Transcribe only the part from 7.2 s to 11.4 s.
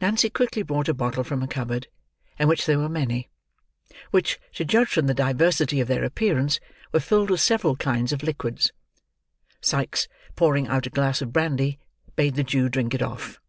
with several kinds of liquids. Sikes pouring out a glass of